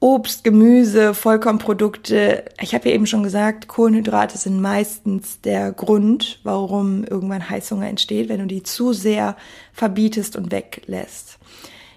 Obst, 0.00 0.42
Gemüse, 0.42 1.14
Vollkornprodukte. 1.14 2.44
Ich 2.60 2.74
habe 2.74 2.88
ja 2.88 2.94
eben 2.94 3.06
schon 3.06 3.22
gesagt, 3.22 3.68
Kohlenhydrate 3.68 4.38
sind 4.38 4.60
meistens 4.60 5.40
der 5.40 5.72
Grund, 5.72 6.40
warum 6.42 7.04
irgendwann 7.04 7.48
Heißhunger 7.48 7.88
entsteht, 7.88 8.28
wenn 8.28 8.40
du 8.40 8.46
die 8.46 8.64
zu 8.64 8.92
sehr 8.92 9.36
verbietest 9.72 10.36
und 10.36 10.50
weglässt 10.50 11.38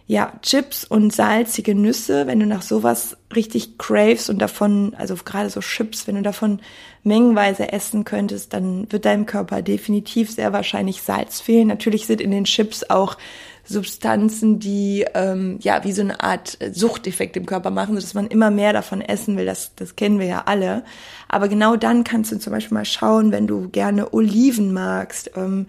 ja, 0.09 0.31
Chips 0.41 0.85
und 0.85 1.13
salzige 1.13 1.75
Nüsse, 1.75 2.27
wenn 2.27 2.39
du 2.39 2.45
nach 2.45 2.61
sowas 2.61 3.17
richtig 3.35 3.77
craves 3.77 4.29
und 4.29 4.39
davon, 4.39 4.95
also 4.97 5.15
gerade 5.15 5.49
so 5.49 5.59
Chips, 5.59 6.07
wenn 6.07 6.15
du 6.15 6.21
davon 6.21 6.61
mengenweise 7.03 7.73
essen 7.73 8.05
könntest, 8.05 8.53
dann 8.53 8.89
wird 8.89 9.03
deinem 9.03 9.25
Körper 9.25 9.61
definitiv 9.61 10.31
sehr 10.31 10.53
wahrscheinlich 10.53 11.01
Salz 11.01 11.41
fehlen. 11.41 11.67
Natürlich 11.67 12.07
sind 12.07 12.21
in 12.21 12.31
den 12.31 12.45
Chips 12.45 12.89
auch 12.89 13.17
Substanzen, 13.65 14.59
die 14.59 15.05
ähm, 15.13 15.59
ja 15.61 15.83
wie 15.83 15.91
so 15.91 16.01
eine 16.01 16.23
Art 16.23 16.57
Suchteffekt 16.71 17.35
im 17.35 17.45
Körper 17.45 17.69
machen, 17.69 17.95
dass 17.95 18.13
man 18.13 18.27
immer 18.27 18.49
mehr 18.49 18.71
davon 18.71 19.01
essen 19.01 19.35
will. 19.35 19.45
Das, 19.45 19.75
das 19.75 19.97
kennen 19.97 20.19
wir 20.19 20.27
ja 20.27 20.43
alle. 20.45 20.83
Aber 21.27 21.49
genau 21.49 21.75
dann 21.75 22.05
kannst 22.05 22.31
du 22.31 22.39
zum 22.39 22.53
Beispiel 22.53 22.75
mal 22.75 22.85
schauen, 22.85 23.33
wenn 23.33 23.45
du 23.45 23.67
gerne 23.67 24.13
Oliven 24.13 24.71
magst 24.71 25.31
ähm, 25.35 25.67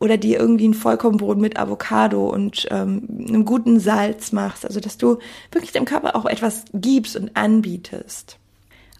oder 0.00 0.16
dir 0.16 0.38
irgendwie 0.38 0.68
ein 0.68 0.74
Vollkornbrot 0.74 1.38
mit 1.38 1.58
Avocado 1.58 2.28
und 2.28 2.66
ähm, 2.70 3.26
einem 3.28 3.44
guten 3.44 3.80
Salz 3.80 4.32
machst. 4.32 4.64
Also 4.64 4.80
dass 4.80 4.98
du 4.98 5.18
wirklich 5.52 5.72
dem 5.72 5.84
Körper 5.84 6.16
auch 6.16 6.26
etwas 6.26 6.64
gibst 6.72 7.16
und 7.16 7.36
anbietest. 7.36 8.38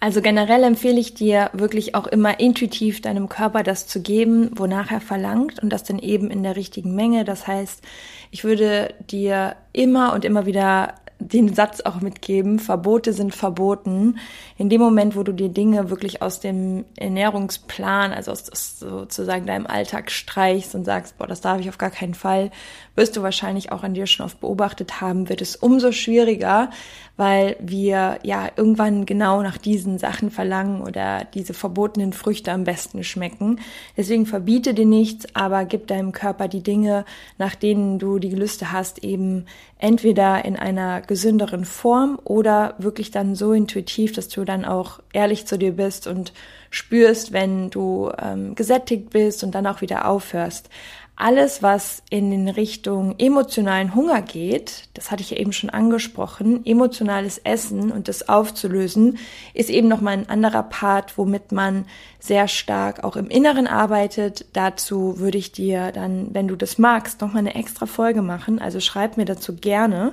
Also 0.01 0.23
generell 0.23 0.63
empfehle 0.63 1.01
ich 1.01 1.15
dir 1.15 1.51
wirklich 1.53 1.97
auch 1.97 2.07
immer 2.07 2.39
intuitiv 2.39 3.01
deinem 3.01 3.29
Körper 3.29 3.65
das 3.65 3.89
zu 3.89 4.01
geben, 4.01 4.51
wonach 4.55 4.93
er 4.93 5.01
verlangt 5.01 5.61
und 5.61 5.71
das 5.71 5.83
dann 5.83 5.99
eben 5.99 6.31
in 6.31 6.45
der 6.45 6.55
richtigen 6.55 6.95
Menge. 6.95 7.25
Das 7.25 7.49
heißt, 7.49 7.83
ich 8.31 8.45
würde 8.45 8.95
dir 9.11 9.57
immer 9.73 10.13
und 10.13 10.25
immer 10.25 10.47
wieder 10.47 10.95
den 11.21 11.53
Satz 11.53 11.81
auch 11.81 12.01
mitgeben, 12.01 12.59
Verbote 12.59 13.13
sind 13.13 13.35
verboten. 13.35 14.19
In 14.57 14.69
dem 14.69 14.81
Moment, 14.81 15.17
wo 15.17 15.25
du 15.25 15.33
dir 15.33 15.49
Dinge 15.49 15.91
wirklich 15.91 16.23
aus 16.23 16.39
dem 16.41 16.85
Ernährungsplan, 16.97 18.13
also 18.13 18.31
aus, 18.31 18.49
aus 18.51 18.79
sozusagen 18.79 19.47
deinem 19.47 19.67
Alltag 19.67 20.11
streichst 20.11 20.75
und 20.75 20.85
sagst, 20.85 21.19
boah, 21.19 21.27
das 21.27 21.41
darf 21.41 21.61
ich 21.61 21.69
auf 21.69 21.79
gar 21.79 21.91
keinen 21.91 22.15
Fall, 22.15 22.51
wirst 22.95 23.17
du 23.17 23.23
wahrscheinlich 23.23 23.73
auch 23.73 23.83
an 23.83 23.95
dir 23.95 24.07
schon 24.07 24.27
oft 24.27 24.41
beobachtet 24.41 25.01
haben, 25.01 25.29
wird 25.29 25.43
es 25.43 25.57
umso 25.57 25.91
schwieriger, 25.91 26.71
weil 27.19 27.57
wir 27.59 28.21
ja 28.23 28.49
irgendwann 28.57 29.05
genau 29.05 29.43
nach 29.43 29.59
diesen 29.59 29.99
Sachen 29.99 30.31
verlangen 30.31 30.81
oder 30.81 31.27
diese 31.35 31.53
verbotenen 31.53 32.13
Früchte 32.13 32.53
am 32.53 32.63
besten 32.63 33.03
schmecken. 33.03 33.61
Deswegen 33.97 34.25
verbiete 34.25 34.73
dir 34.73 34.87
nichts, 34.87 35.27
aber 35.35 35.65
gib 35.65 35.89
deinem 35.89 36.13
Körper 36.13 36.47
die 36.47 36.63
Dinge, 36.63 37.05
nach 37.37 37.57
denen 37.57 37.99
du 37.99 38.21
die 38.21 38.31
Gelüste 38.31 38.71
hast, 38.71 39.03
eben 39.03 39.47
entweder 39.79 40.45
in 40.45 40.57
einer 40.57 41.01
gesünderen 41.01 41.65
Form 41.65 42.21
oder 42.23 42.77
wirklich 42.79 43.11
dann 43.11 43.35
so 43.35 43.53
intuitiv, 43.53 44.13
dass 44.13 44.29
du 44.29 44.45
dann 44.45 44.65
auch 44.65 45.01
ehrlich 45.13 45.45
zu 45.45 45.59
dir 45.59 45.73
bist 45.73 46.07
und 46.07 46.33
spürst, 46.71 47.33
wenn 47.33 47.71
du 47.71 48.13
ähm, 48.23 48.55
gesättigt 48.55 49.11
bist 49.11 49.43
und 49.43 49.57
dann 49.57 49.67
auch 49.67 49.81
wieder 49.81 50.09
aufhörst 50.09 50.71
alles, 51.21 51.65
was 51.65 52.05
in 52.11 52.49
Richtung 52.49 53.17
emotionalen 53.19 53.97
Hunger 53.97 54.23
geht, 54.23 54.89
das 54.95 55.11
hatte 55.11 55.21
ich 55.23 55.31
ja 55.31 55.37
eben 55.37 55.53
schon 55.53 55.69
angesprochen, 55.69 56.65
emotionales 56.65 57.39
Essen 57.39 57.91
und 57.91 58.07
das 58.07 58.29
aufzulösen, 58.29 59.19
ist 59.53 59.69
eben 59.69 59.89
nochmal 59.89 60.13
ein 60.13 60.29
anderer 60.29 60.63
Part, 60.63 61.19
womit 61.19 61.51
man 61.51 61.87
sehr 62.21 62.47
stark 62.47 63.03
auch 63.03 63.17
im 63.17 63.29
Inneren 63.31 63.67
arbeitet. 63.67 64.47
Dazu 64.53 65.19
würde 65.19 65.39
ich 65.39 65.51
dir 65.51 65.91
dann, 65.91 66.29
wenn 66.35 66.47
du 66.47 66.55
das 66.55 66.79
magst, 66.79 67.21
nochmal 67.21 67.41
eine 67.41 67.57
extra 67.57 67.87
Folge 67.87 68.23
machen. 68.23 68.61
Also 68.61 68.79
schreib 68.79 69.17
mir 69.17 69.25
dazu 69.25 69.57
gerne. 69.57 70.13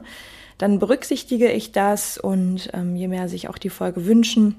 Dann 0.57 0.79
berücksichtige 0.79 1.51
ich 1.51 1.71
das 1.71 2.17
und 2.17 2.69
ähm, 2.73 2.95
je 2.95 3.07
mehr 3.07 3.29
sich 3.29 3.47
auch 3.47 3.59
die 3.59 3.69
Folge 3.69 4.07
wünschen, 4.07 4.55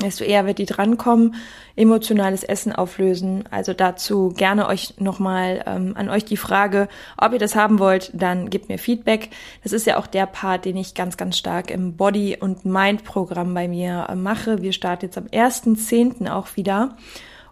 desto 0.00 0.24
eher 0.24 0.46
wird 0.46 0.58
die 0.58 0.66
drankommen, 0.66 1.34
emotionales 1.76 2.44
Essen 2.44 2.72
auflösen. 2.72 3.44
Also 3.50 3.72
dazu 3.72 4.32
gerne 4.36 4.68
euch 4.68 4.94
nochmal 4.98 5.64
ähm, 5.66 5.94
an 5.96 6.08
euch 6.08 6.24
die 6.24 6.36
Frage, 6.36 6.88
ob 7.16 7.32
ihr 7.32 7.38
das 7.38 7.56
haben 7.56 7.78
wollt, 7.78 8.10
dann 8.14 8.50
gebt 8.50 8.68
mir 8.68 8.78
Feedback. 8.78 9.30
Das 9.62 9.72
ist 9.72 9.86
ja 9.86 9.98
auch 9.98 10.06
der 10.06 10.26
Part, 10.26 10.64
den 10.64 10.76
ich 10.76 10.94
ganz, 10.94 11.16
ganz 11.16 11.36
stark 11.36 11.70
im 11.70 11.96
Body- 11.96 12.36
und 12.38 12.64
Mind-Programm 12.64 13.54
bei 13.54 13.66
mir 13.66 14.06
äh, 14.08 14.14
mache. 14.14 14.62
Wir 14.62 14.72
starten 14.72 15.06
jetzt 15.06 15.18
am 15.18 15.26
1.10. 15.26 16.30
auch 16.30 16.56
wieder 16.56 16.96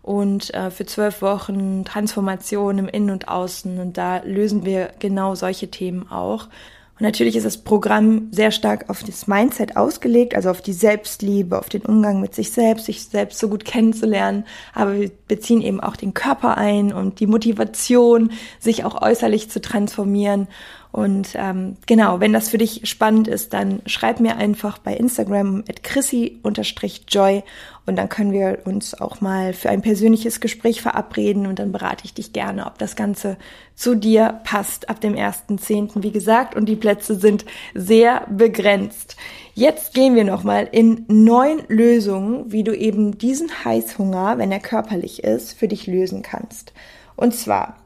und 0.03 0.55
äh, 0.55 0.71
für 0.71 0.87
zwölf 0.87 1.21
Wochen 1.21 1.85
Transformation 1.85 2.79
im 2.79 2.89
Innen 2.89 3.11
und 3.11 3.27
Außen. 3.27 3.81
Und 3.81 3.99
da 3.99 4.19
lösen 4.19 4.65
wir 4.65 4.91
genau 5.01 5.35
solche 5.35 5.69
Themen 5.69 6.11
auch. 6.11 6.47
Und 6.99 7.03
natürlich 7.03 7.37
ist 7.37 7.45
das 7.45 7.59
Programm 7.59 8.29
sehr 8.31 8.51
stark 8.51 8.89
auf 8.89 9.03
das 9.03 9.27
Mindset 9.27 9.77
ausgelegt, 9.77 10.35
also 10.35 10.49
auf 10.49 10.63
die 10.63 10.73
Selbstliebe, 10.73 11.59
auf 11.59 11.69
den 11.69 11.83
Umgang 11.83 12.23
mit 12.23 12.35
sich 12.35 12.53
selbst, 12.53 12.87
sich 12.87 13.05
selbst 13.05 13.39
so 13.39 13.51
gut 13.51 13.67
kennenzulernen. 13.67 14.47
Aber 14.73 14.99
wir 14.99 15.11
beziehen 15.29 15.61
eben 15.61 15.79
auch 15.81 15.97
den 15.97 16.15
Körper 16.15 16.57
ein 16.57 16.95
und 16.95 17.21
die 17.21 17.27
Motivation, 17.27 18.33
sich 18.61 18.85
auch 18.85 19.03
äußerlich 19.03 19.51
zu 19.51 19.61
transformieren. 19.61 20.49
Und 20.93 21.31
ähm, 21.35 21.77
genau, 21.87 22.21
wenn 22.21 22.33
das 22.33 22.49
für 22.49 22.59
dich 22.59 22.89
spannend 22.89 23.29
ist, 23.29 23.53
dann 23.53 23.83
schreib 23.87 24.21
mir 24.21 24.37
einfach 24.37 24.79
bei 24.79 24.95
Instagram 24.95 25.63
at 25.69 25.83
chrissy-joy 25.83 27.43
und 27.87 27.97
dann 27.97 28.09
können 28.09 28.33
wir 28.33 28.61
uns 28.65 29.01
auch 29.01 29.21
mal 29.21 29.53
für 29.53 29.71
ein 29.71 29.83
persönliches 29.83 30.41
Gespräch 30.41 30.83
verabreden 30.83 31.47
und 31.47 31.59
dann 31.59 31.71
berate 31.71 32.05
ich 32.05 32.15
dich 32.15 32.33
gerne, 32.33 32.67
ob 32.67 32.79
das 32.79 32.97
Ganze 32.97 33.37
zu 33.75 33.95
dir 33.95 34.41
passt 34.45 34.89
ab 34.89 35.01
dem 35.01 35.15
1.10. 35.15 36.03
Wie 36.03 36.11
gesagt, 36.11 36.57
und 36.57 36.67
die 36.67 36.77
Plätze 36.77 37.15
sind 37.15 37.45
sehr 37.75 38.27
begrenzt. 38.31 39.17
Jetzt 39.55 39.95
gehen 39.95 40.15
wir 40.15 40.25
nochmal 40.25 40.69
in 40.71 41.05
neun 41.09 41.63
Lösungen, 41.69 42.51
wie 42.51 42.65
du 42.65 42.77
eben 42.77 43.19
diesen 43.19 43.65
Heißhunger, 43.65 44.39
wenn 44.39 44.51
er 44.51 44.61
körperlich 44.61 45.25
ist, 45.25 45.53
für 45.53 45.69
dich 45.69 45.87
lösen 45.87 46.23
kannst. 46.23 46.73
Und 47.17 47.35
zwar, 47.35 47.77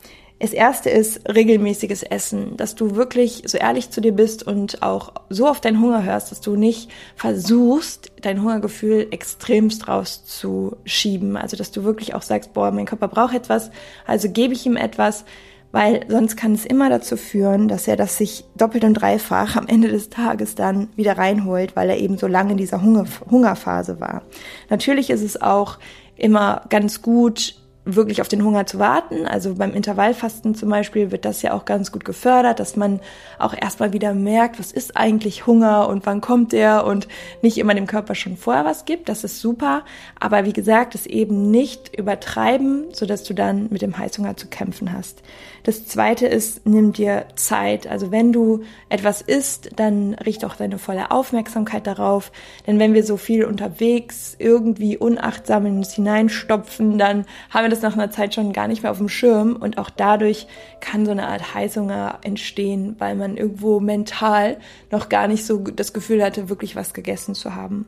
das 0.41 0.53
erste 0.55 0.89
ist 0.89 1.29
regelmäßiges 1.29 2.03
Essen, 2.03 2.57
dass 2.57 2.75
du 2.75 2.97
wirklich 2.97 3.43
so 3.45 3.59
ehrlich 3.59 3.91
zu 3.91 4.01
dir 4.01 4.13
bist 4.13 4.43
und 4.43 4.83
auch 4.83 5.13
so 5.29 5.47
auf 5.47 5.61
deinen 5.61 5.81
Hunger 5.81 6.03
hörst, 6.03 6.31
dass 6.31 6.41
du 6.41 6.57
nicht 6.57 6.91
versuchst, 7.15 8.11
dein 8.23 8.41
Hungergefühl 8.41 9.09
extremst 9.11 9.87
rauszuschieben. 9.87 11.37
Also, 11.37 11.59
dass 11.59 11.73
du 11.73 11.85
wirklich 11.85 12.15
auch 12.15 12.23
sagst, 12.23 12.55
boah, 12.55 12.71
mein 12.71 12.87
Körper 12.87 13.09
braucht 13.09 13.35
etwas, 13.35 13.71
also 14.07 14.31
gebe 14.31 14.55
ich 14.55 14.65
ihm 14.65 14.77
etwas, 14.77 15.27
weil 15.73 16.07
sonst 16.09 16.37
kann 16.37 16.55
es 16.55 16.65
immer 16.65 16.89
dazu 16.89 17.19
führen, 17.19 17.69
dass 17.69 17.87
er 17.87 17.97
das 17.97 18.17
sich 18.17 18.45
doppelt 18.57 18.85
und 18.85 18.95
dreifach 18.95 19.57
am 19.57 19.69
Ende 19.69 19.89
des 19.89 20.09
Tages 20.09 20.55
dann 20.55 20.89
wieder 20.97 21.19
reinholt, 21.19 21.77
weil 21.77 21.91
er 21.91 21.99
eben 21.99 22.17
so 22.17 22.27
lange 22.27 22.53
in 22.53 22.57
dieser 22.57 22.83
Hunger 22.83 23.05
Hungerphase 23.31 24.01
war. 24.01 24.23
Natürlich 24.71 25.11
ist 25.11 25.23
es 25.23 25.41
auch 25.41 25.79
immer 26.17 26.65
ganz 26.71 27.03
gut, 27.03 27.60
wirklich 27.85 28.21
auf 28.21 28.29
den 28.29 28.45
Hunger 28.45 28.67
zu 28.67 28.79
warten. 28.79 29.27
Also 29.27 29.55
beim 29.55 29.73
Intervallfasten 29.73 30.55
zum 30.55 30.69
Beispiel 30.69 31.11
wird 31.11 31.25
das 31.25 31.43
ja 31.43 31.53
auch 31.55 31.65
ganz 31.65 31.93
gut 31.93 32.05
gefördert, 32.05 32.61
dass 32.61 32.77
man 32.77 33.01
auch 33.39 33.55
erstmal 33.55 33.93
wieder 33.93 34.13
merkt, 34.13 34.59
was 34.59 34.71
ist 34.71 34.97
eigentlich 34.97 35.47
Hunger 35.47 35.89
und 35.89 36.05
wann 36.05 36.21
kommt 36.21 36.53
der 36.53 36.85
und 36.85 37.09
nicht 37.43 37.59
immer 37.59 37.75
dem 37.75 37.87
Körper 37.87 38.15
schon 38.15 38.37
vorher 38.37 38.65
was 38.65 38.85
gibt. 38.85 39.09
Das 39.09 39.25
ist 39.25 39.41
super. 39.41 39.85
Aber 40.19 40.45
wie 40.45 40.53
gesagt, 40.53 40.95
es 40.95 41.07
eben 41.07 41.51
nicht 41.51 41.97
übertreiben, 41.97 42.85
sodass 42.93 43.25
du 43.25 43.35
dann 43.35 43.69
mit 43.71 43.83
dem 43.83 43.97
Heißhunger 43.97 44.37
zu 44.37 44.49
kämpfen 44.49 44.93
hast. 44.93 45.23
Das 45.63 45.87
zweite 45.87 46.27
ist, 46.27 46.67
nimm 46.67 46.93
dir 46.93 47.27
Zeit. 47.35 47.87
Also 47.87 48.11
wenn 48.11 48.33
du 48.33 48.63
etwas 48.89 49.21
isst, 49.21 49.71
dann 49.77 50.15
richte 50.15 50.47
auch 50.47 50.57
deine 50.57 50.79
volle 50.79 51.11
Aufmerksamkeit 51.11 51.87
darauf. 51.87 52.33
Denn 52.67 52.79
wenn 52.79 52.95
wir 52.95 53.05
so 53.05 53.17
viel 53.17 53.45
unterwegs 53.45 54.37
irgendwie 54.39 54.97
unachtsam 54.97 55.67
in 55.67 55.77
uns 55.79 55.93
hineinstopfen, 55.93 56.99
dann 56.99 57.27
haben 57.51 57.65
wir 57.65 57.70
das 57.71 57.83
nach 57.83 57.95
einer 57.95 58.11
Zeit 58.11 58.35
schon 58.35 58.53
gar 58.53 58.69
nicht 58.69 58.83
mehr 58.83 58.93
auf 58.93 58.99
dem 58.99 59.09
Schirm. 59.09 59.57
Und 59.57 59.79
auch 59.79 59.91
dadurch 59.91 60.47
kann 60.81 61.07
so 61.07 61.13
eine 61.13 61.29
Art 61.29 61.55
Heißhunger 61.55 62.19
entstehen, 62.23 62.97
weil 62.99 63.15
man 63.15 63.37
irgendwo 63.37 63.81
mental 63.81 64.59
noch 64.91 65.09
gar 65.09 65.29
nicht 65.29 65.47
so 65.47 65.59
das 65.59 65.93
Gefühl 65.93 66.23
hatte, 66.23 66.49
wirklich 66.49 66.77
was 66.77 66.95
gegessen 66.95 67.35
zu 67.35 67.55
haben. 67.55 67.87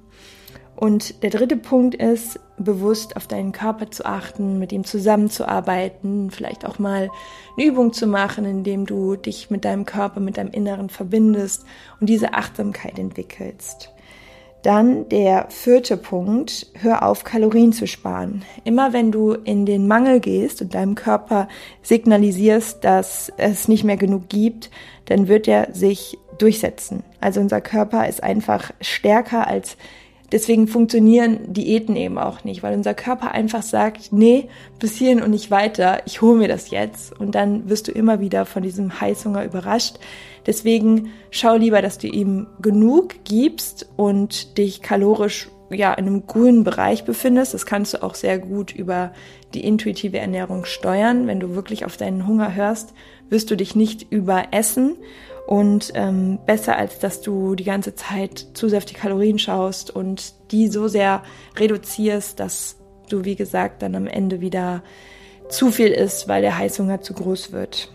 Und 0.74 1.22
der 1.22 1.30
dritte 1.30 1.56
Punkt 1.56 1.94
ist, 1.94 2.40
bewusst 2.58 3.16
auf 3.16 3.26
deinen 3.26 3.52
Körper 3.52 3.90
zu 3.90 4.04
achten, 4.04 4.58
mit 4.58 4.72
ihm 4.72 4.84
zusammenzuarbeiten, 4.84 6.30
vielleicht 6.30 6.64
auch 6.64 6.78
mal 6.78 7.10
eine 7.56 7.66
Übung 7.66 7.92
zu 7.92 8.06
machen, 8.06 8.44
indem 8.44 8.86
du 8.86 9.16
dich 9.16 9.50
mit 9.50 9.64
deinem 9.64 9.84
Körper, 9.84 10.20
mit 10.20 10.38
deinem 10.38 10.50
Inneren 10.50 10.88
verbindest 10.88 11.64
und 12.00 12.08
diese 12.08 12.34
Achtsamkeit 12.34 12.98
entwickelst. 12.98 13.92
Dann 14.62 15.08
der 15.08 15.46
vierte 15.48 15.96
Punkt, 15.96 16.68
hör 16.74 17.04
auf, 17.04 17.24
Kalorien 17.24 17.72
zu 17.72 17.86
sparen. 17.88 18.44
Immer 18.62 18.92
wenn 18.92 19.10
du 19.10 19.32
in 19.32 19.66
den 19.66 19.88
Mangel 19.88 20.20
gehst 20.20 20.62
und 20.62 20.74
deinem 20.74 20.94
Körper 20.94 21.48
signalisierst, 21.82 22.84
dass 22.84 23.32
es 23.38 23.66
nicht 23.66 23.82
mehr 23.82 23.96
genug 23.96 24.28
gibt, 24.28 24.70
dann 25.06 25.26
wird 25.26 25.48
er 25.48 25.74
sich 25.74 26.18
durchsetzen. 26.38 27.02
Also 27.20 27.40
unser 27.40 27.60
Körper 27.60 28.08
ist 28.08 28.22
einfach 28.22 28.70
stärker 28.80 29.48
als 29.48 29.76
Deswegen 30.32 30.66
funktionieren 30.66 31.52
Diäten 31.52 31.94
eben 31.94 32.16
auch 32.16 32.42
nicht, 32.42 32.62
weil 32.62 32.74
unser 32.74 32.94
Körper 32.94 33.32
einfach 33.32 33.60
sagt, 33.60 34.14
nee, 34.14 34.48
bis 34.78 34.96
hierhin 34.96 35.22
und 35.22 35.30
nicht 35.30 35.50
weiter, 35.50 36.00
ich 36.06 36.22
hole 36.22 36.38
mir 36.38 36.48
das 36.48 36.70
jetzt. 36.70 37.18
Und 37.20 37.34
dann 37.34 37.68
wirst 37.68 37.86
du 37.86 37.92
immer 37.92 38.18
wieder 38.18 38.46
von 38.46 38.62
diesem 38.62 38.98
Heißhunger 38.98 39.44
überrascht. 39.44 39.98
Deswegen 40.46 41.12
schau 41.30 41.56
lieber, 41.56 41.82
dass 41.82 41.98
du 41.98 42.06
ihm 42.08 42.46
genug 42.60 43.24
gibst 43.24 43.88
und 43.96 44.58
dich 44.58 44.82
kalorisch 44.82 45.48
ja 45.70 45.92
in 45.94 46.06
einem 46.06 46.26
grünen 46.26 46.64
Bereich 46.64 47.04
befindest. 47.04 47.54
Das 47.54 47.66
kannst 47.66 47.94
du 47.94 48.02
auch 48.02 48.14
sehr 48.14 48.38
gut 48.38 48.72
über 48.72 49.12
die 49.54 49.64
intuitive 49.64 50.18
Ernährung 50.18 50.64
steuern. 50.64 51.26
Wenn 51.26 51.40
du 51.40 51.54
wirklich 51.54 51.84
auf 51.84 51.96
deinen 51.96 52.26
Hunger 52.26 52.54
hörst, 52.54 52.94
wirst 53.28 53.50
du 53.50 53.56
dich 53.56 53.74
nicht 53.74 54.10
überessen 54.10 54.96
und 55.46 55.92
ähm, 55.94 56.38
besser 56.46 56.76
als 56.76 56.98
dass 56.98 57.20
du 57.20 57.54
die 57.54 57.64
ganze 57.64 57.94
Zeit 57.94 58.46
zu 58.54 58.68
sehr 58.68 58.78
auf 58.78 58.84
die 58.84 58.94
Kalorien 58.94 59.38
schaust 59.38 59.90
und 59.90 60.34
die 60.52 60.68
so 60.68 60.88
sehr 60.88 61.22
reduzierst, 61.58 62.38
dass 62.38 62.76
du, 63.08 63.24
wie 63.24 63.36
gesagt, 63.36 63.82
dann 63.82 63.94
am 63.94 64.06
Ende 64.06 64.40
wieder 64.40 64.82
zu 65.48 65.70
viel 65.70 65.88
isst, 65.88 66.28
weil 66.28 66.42
der 66.42 66.56
Heißhunger 66.56 67.00
zu 67.00 67.14
groß 67.14 67.52
wird. 67.52 67.90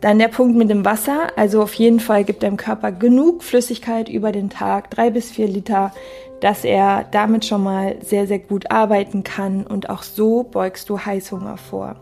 Dann 0.00 0.18
der 0.18 0.28
Punkt 0.28 0.56
mit 0.56 0.70
dem 0.70 0.84
Wasser. 0.84 1.28
Also 1.36 1.62
auf 1.62 1.74
jeden 1.74 2.00
Fall 2.00 2.24
gibt 2.24 2.42
deinem 2.42 2.56
Körper 2.56 2.92
genug 2.92 3.42
Flüssigkeit 3.42 4.08
über 4.08 4.32
den 4.32 4.50
Tag, 4.50 4.90
drei 4.90 5.10
bis 5.10 5.30
vier 5.30 5.48
Liter, 5.48 5.92
dass 6.40 6.64
er 6.64 7.04
damit 7.10 7.44
schon 7.44 7.64
mal 7.64 7.96
sehr, 8.02 8.26
sehr 8.26 8.38
gut 8.38 8.70
arbeiten 8.70 9.24
kann. 9.24 9.66
Und 9.66 9.90
auch 9.90 10.04
so 10.04 10.44
beugst 10.44 10.88
du 10.88 10.98
Heißhunger 10.98 11.56
vor. 11.56 11.96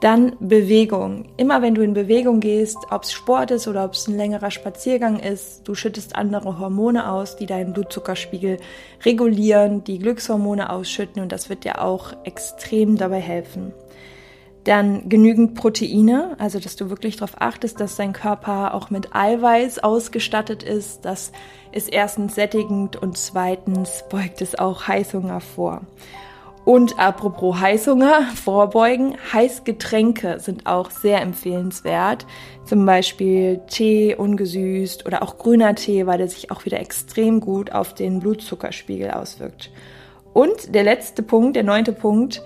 Dann 0.00 0.36
Bewegung. 0.38 1.24
Immer 1.36 1.60
wenn 1.60 1.74
du 1.74 1.82
in 1.82 1.92
Bewegung 1.92 2.38
gehst, 2.38 2.78
ob 2.90 3.02
es 3.02 3.12
Sport 3.12 3.50
ist 3.50 3.66
oder 3.66 3.84
ob 3.84 3.94
es 3.94 4.06
ein 4.06 4.16
längerer 4.16 4.52
Spaziergang 4.52 5.18
ist, 5.18 5.66
du 5.66 5.74
schüttest 5.74 6.14
andere 6.14 6.60
Hormone 6.60 7.10
aus, 7.10 7.34
die 7.34 7.46
deinen 7.46 7.72
Blutzuckerspiegel 7.72 8.58
regulieren, 9.04 9.82
die 9.82 9.98
Glückshormone 9.98 10.70
ausschütten 10.70 11.20
und 11.20 11.32
das 11.32 11.48
wird 11.50 11.64
dir 11.64 11.82
auch 11.82 12.12
extrem 12.22 12.96
dabei 12.96 13.18
helfen. 13.18 13.72
Dann 14.68 15.08
genügend 15.08 15.54
Proteine, 15.54 16.36
also 16.36 16.58
dass 16.58 16.76
du 16.76 16.90
wirklich 16.90 17.16
darauf 17.16 17.40
achtest, 17.40 17.80
dass 17.80 17.96
dein 17.96 18.12
Körper 18.12 18.74
auch 18.74 18.90
mit 18.90 19.14
Eiweiß 19.16 19.78
ausgestattet 19.78 20.62
ist. 20.62 21.06
Das 21.06 21.32
ist 21.72 21.90
erstens 21.90 22.34
sättigend 22.34 22.94
und 22.94 23.16
zweitens 23.16 24.04
beugt 24.10 24.42
es 24.42 24.58
auch 24.58 24.86
Heißhunger 24.86 25.40
vor. 25.40 25.80
Und 26.66 26.98
apropos 26.98 27.58
Heißhunger, 27.58 28.24
vorbeugen, 28.34 29.16
Heißgetränke 29.32 30.38
sind 30.38 30.66
auch 30.66 30.90
sehr 30.90 31.22
empfehlenswert. 31.22 32.26
Zum 32.66 32.84
Beispiel 32.84 33.62
Tee 33.70 34.16
ungesüßt 34.16 35.06
oder 35.06 35.22
auch 35.22 35.38
grüner 35.38 35.76
Tee, 35.76 36.06
weil 36.06 36.18
der 36.18 36.28
sich 36.28 36.50
auch 36.50 36.66
wieder 36.66 36.78
extrem 36.78 37.40
gut 37.40 37.72
auf 37.72 37.94
den 37.94 38.20
Blutzuckerspiegel 38.20 39.12
auswirkt. 39.12 39.70
Und 40.34 40.74
der 40.74 40.84
letzte 40.84 41.22
Punkt, 41.22 41.56
der 41.56 41.64
neunte 41.64 41.94
Punkt, 41.94 42.42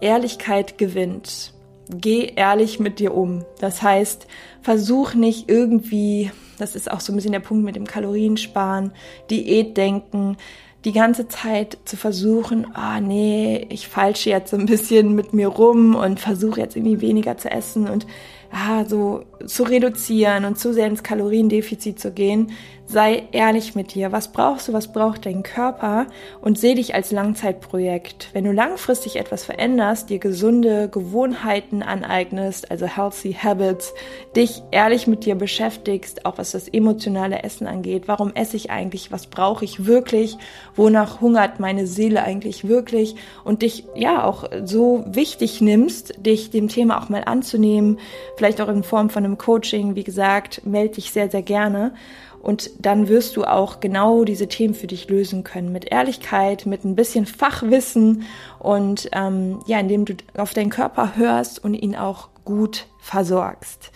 Ehrlichkeit 0.00 0.78
gewinnt. 0.78 1.52
Geh 1.90 2.32
ehrlich 2.34 2.80
mit 2.80 2.98
dir 2.98 3.14
um. 3.14 3.44
Das 3.60 3.82
heißt, 3.82 4.26
versuch 4.60 5.14
nicht 5.14 5.48
irgendwie, 5.48 6.32
das 6.58 6.74
ist 6.74 6.90
auch 6.90 7.00
so 7.00 7.12
ein 7.12 7.16
bisschen 7.16 7.32
der 7.32 7.40
Punkt 7.40 7.64
mit 7.64 7.76
dem 7.76 7.86
Kaloriensparen, 7.86 8.92
Diätdenken, 9.30 10.36
die 10.84 10.92
ganze 10.92 11.26
Zeit 11.28 11.78
zu 11.84 11.96
versuchen, 11.96 12.68
ah 12.74 12.96
oh, 12.96 13.00
nee, 13.00 13.66
ich 13.70 13.88
falsche 13.88 14.30
jetzt 14.30 14.50
so 14.50 14.56
ein 14.56 14.66
bisschen 14.66 15.14
mit 15.14 15.32
mir 15.32 15.48
rum 15.48 15.94
und 15.94 16.20
versuche 16.20 16.60
jetzt 16.60 16.76
irgendwie 16.76 17.00
weniger 17.00 17.36
zu 17.36 17.50
essen 17.50 17.88
und 17.88 18.06
ah, 18.56 18.84
so 18.86 19.24
zu 19.46 19.64
reduzieren 19.64 20.44
und 20.46 20.58
zu 20.58 20.72
sehr 20.72 20.86
ins 20.86 21.02
Kaloriendefizit 21.02 22.00
zu 22.00 22.10
gehen, 22.10 22.52
sei 22.86 23.24
ehrlich 23.32 23.74
mit 23.74 23.94
dir. 23.94 24.12
Was 24.12 24.32
brauchst 24.32 24.68
du? 24.68 24.72
Was 24.72 24.92
braucht 24.92 25.26
dein 25.26 25.42
Körper? 25.42 26.06
Und 26.40 26.58
seh 26.58 26.74
dich 26.74 26.94
als 26.94 27.10
Langzeitprojekt. 27.10 28.30
Wenn 28.32 28.44
du 28.44 28.52
langfristig 28.52 29.16
etwas 29.16 29.44
veränderst, 29.44 30.08
dir 30.08 30.18
gesunde 30.18 30.88
Gewohnheiten 30.88 31.82
aneignest, 31.82 32.70
also 32.70 32.86
healthy 32.86 33.34
habits, 33.34 33.92
dich 34.36 34.62
ehrlich 34.70 35.06
mit 35.06 35.24
dir 35.24 35.34
beschäftigst, 35.34 36.24
auch 36.24 36.38
was 36.38 36.52
das 36.52 36.68
emotionale 36.68 37.42
Essen 37.42 37.66
angeht. 37.66 38.04
Warum 38.06 38.34
esse 38.34 38.56
ich 38.56 38.70
eigentlich? 38.70 39.10
Was 39.10 39.26
brauche 39.26 39.64
ich 39.64 39.86
wirklich? 39.86 40.38
Wonach 40.76 41.20
hungert 41.20 41.58
meine 41.58 41.86
Seele 41.86 42.22
eigentlich 42.22 42.68
wirklich? 42.68 43.16
Und 43.44 43.62
dich, 43.62 43.84
ja, 43.96 44.24
auch 44.24 44.44
so 44.64 45.04
wichtig 45.08 45.60
nimmst, 45.60 46.14
dich 46.24 46.50
dem 46.50 46.68
Thema 46.68 47.02
auch 47.02 47.08
mal 47.08 47.24
anzunehmen, 47.24 47.98
vielleicht 48.46 48.60
auch 48.60 48.72
in 48.72 48.84
Form 48.84 49.10
von 49.10 49.24
einem 49.24 49.38
Coaching. 49.38 49.96
Wie 49.96 50.04
gesagt, 50.04 50.64
melde 50.64 50.94
dich 50.94 51.10
sehr, 51.10 51.28
sehr 51.28 51.42
gerne. 51.42 51.94
Und 52.40 52.70
dann 52.78 53.08
wirst 53.08 53.36
du 53.36 53.42
auch 53.42 53.80
genau 53.80 54.22
diese 54.22 54.46
Themen 54.46 54.74
für 54.74 54.86
dich 54.86 55.08
lösen 55.08 55.42
können. 55.42 55.72
Mit 55.72 55.90
Ehrlichkeit, 55.90 56.64
mit 56.64 56.84
ein 56.84 56.94
bisschen 56.94 57.26
Fachwissen 57.26 58.22
und 58.60 59.08
ähm, 59.10 59.58
ja, 59.66 59.80
indem 59.80 60.04
du 60.04 60.14
auf 60.36 60.54
deinen 60.54 60.70
Körper 60.70 61.16
hörst 61.16 61.64
und 61.64 61.74
ihn 61.74 61.96
auch 61.96 62.28
gut 62.44 62.86
versorgst. 63.00 63.90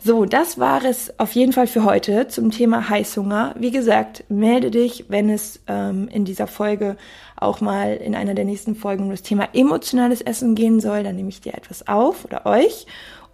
So, 0.00 0.26
das 0.26 0.58
war 0.58 0.84
es 0.84 1.18
auf 1.18 1.32
jeden 1.32 1.52
Fall 1.52 1.66
für 1.66 1.84
heute 1.84 2.28
zum 2.28 2.50
Thema 2.50 2.90
Heißhunger. 2.90 3.54
Wie 3.58 3.70
gesagt, 3.70 4.24
melde 4.28 4.70
dich, 4.70 5.06
wenn 5.08 5.30
es 5.30 5.60
ähm, 5.66 6.08
in 6.08 6.24
dieser 6.24 6.46
Folge 6.46 6.96
auch 7.36 7.60
mal 7.60 7.94
in 7.96 8.14
einer 8.14 8.34
der 8.34 8.44
nächsten 8.44 8.74
Folgen 8.74 9.04
um 9.04 9.10
das 9.10 9.22
Thema 9.22 9.48
emotionales 9.54 10.20
Essen 10.20 10.54
gehen 10.54 10.80
soll. 10.80 11.04
Dann 11.04 11.16
nehme 11.16 11.30
ich 11.30 11.40
dir 11.40 11.54
etwas 11.54 11.88
auf 11.88 12.24
oder 12.26 12.44
euch. 12.44 12.86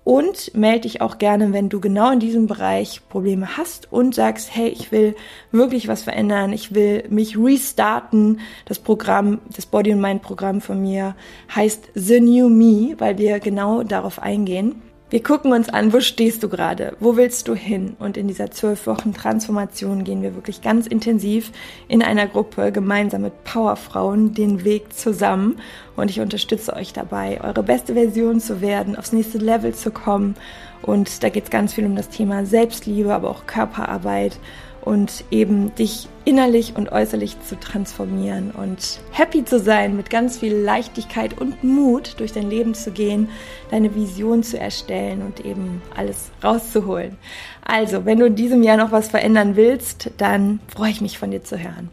Und 0.02 0.54
melde 0.54 0.80
dich 0.80 1.02
auch 1.02 1.18
gerne, 1.18 1.52
wenn 1.52 1.68
du 1.68 1.78
genau 1.78 2.10
in 2.10 2.20
diesem 2.20 2.46
Bereich 2.46 3.02
Probleme 3.08 3.56
hast 3.58 3.92
und 3.92 4.14
sagst, 4.14 4.54
hey, 4.54 4.68
ich 4.68 4.90
will 4.90 5.14
wirklich 5.52 5.88
was 5.88 6.02
verändern, 6.02 6.52
ich 6.52 6.74
will 6.74 7.04
mich 7.10 7.38
restarten. 7.38 8.40
Das 8.64 8.78
Programm, 8.78 9.40
das 9.54 9.66
Body 9.66 9.92
and 9.92 10.00
Mind 10.00 10.22
Programm 10.22 10.60
von 10.62 10.80
mir 10.80 11.14
heißt 11.54 11.90
The 11.94 12.20
New 12.20 12.48
Me, 12.48 12.94
weil 12.98 13.18
wir 13.18 13.40
genau 13.40 13.82
darauf 13.82 14.20
eingehen. 14.20 14.82
Wir 15.10 15.24
gucken 15.24 15.52
uns 15.52 15.68
an, 15.68 15.92
wo 15.92 15.98
stehst 15.98 16.44
du 16.44 16.48
gerade? 16.48 16.96
Wo 17.00 17.16
willst 17.16 17.48
du 17.48 17.56
hin? 17.56 17.96
Und 17.98 18.16
in 18.16 18.28
dieser 18.28 18.52
zwölf 18.52 18.86
Wochen 18.86 19.12
Transformation 19.12 20.04
gehen 20.04 20.22
wir 20.22 20.36
wirklich 20.36 20.62
ganz 20.62 20.86
intensiv 20.86 21.50
in 21.88 22.00
einer 22.00 22.28
Gruppe 22.28 22.70
gemeinsam 22.70 23.22
mit 23.22 23.42
Powerfrauen 23.42 24.34
den 24.34 24.62
Weg 24.62 24.92
zusammen. 24.92 25.58
Und 25.96 26.10
ich 26.10 26.20
unterstütze 26.20 26.74
euch 26.74 26.92
dabei, 26.92 27.40
eure 27.42 27.64
beste 27.64 27.94
Version 27.94 28.38
zu 28.38 28.60
werden, 28.60 28.94
aufs 28.94 29.12
nächste 29.12 29.38
Level 29.38 29.74
zu 29.74 29.90
kommen. 29.90 30.36
Und 30.80 31.24
da 31.24 31.28
geht 31.28 31.42
es 31.42 31.50
ganz 31.50 31.74
viel 31.74 31.86
um 31.86 31.96
das 31.96 32.10
Thema 32.10 32.46
Selbstliebe, 32.46 33.12
aber 33.12 33.30
auch 33.30 33.46
Körperarbeit 33.46 34.38
und 34.90 35.24
eben 35.30 35.72
dich 35.76 36.08
innerlich 36.24 36.74
und 36.74 36.90
äußerlich 36.90 37.40
zu 37.42 37.54
transformieren 37.60 38.50
und 38.50 38.98
happy 39.12 39.44
zu 39.44 39.60
sein, 39.60 39.96
mit 39.96 40.10
ganz 40.10 40.38
viel 40.38 40.52
Leichtigkeit 40.52 41.40
und 41.40 41.62
Mut 41.62 42.18
durch 42.18 42.32
dein 42.32 42.50
Leben 42.50 42.74
zu 42.74 42.90
gehen, 42.90 43.28
deine 43.70 43.94
Vision 43.94 44.42
zu 44.42 44.58
erstellen 44.58 45.22
und 45.22 45.46
eben 45.46 45.80
alles 45.96 46.32
rauszuholen. 46.42 47.16
Also, 47.64 48.04
wenn 48.04 48.18
du 48.18 48.26
in 48.26 48.34
diesem 48.34 48.64
Jahr 48.64 48.78
noch 48.78 48.90
was 48.90 49.06
verändern 49.06 49.54
willst, 49.54 50.10
dann 50.16 50.58
freue 50.66 50.90
ich 50.90 51.00
mich 51.00 51.18
von 51.18 51.30
dir 51.30 51.44
zu 51.44 51.56
hören. 51.56 51.88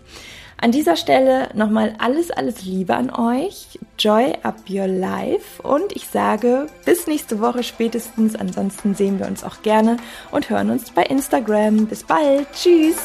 An 0.59 0.71
dieser 0.71 0.95
Stelle 0.95 1.49
nochmal 1.53 1.93
alles, 1.99 2.31
alles 2.31 2.63
Liebe 2.63 2.95
an 2.95 3.11
euch. 3.11 3.77
Joy 3.99 4.33
up 4.41 4.55
your 4.69 4.87
life. 4.87 5.61
Und 5.61 5.95
ich 5.95 6.07
sage 6.07 6.65
bis 6.83 7.05
nächste 7.05 7.39
Woche 7.39 7.61
spätestens. 7.61 8.35
Ansonsten 8.35 8.95
sehen 8.95 9.19
wir 9.19 9.27
uns 9.27 9.43
auch 9.43 9.61
gerne 9.61 9.97
und 10.31 10.49
hören 10.49 10.71
uns 10.71 10.89
bei 10.89 11.03
Instagram. 11.03 11.85
Bis 11.85 12.03
bald. 12.03 12.47
Tschüss. 12.53 12.97